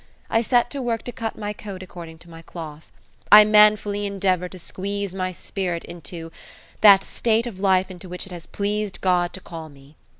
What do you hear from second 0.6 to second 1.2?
to work to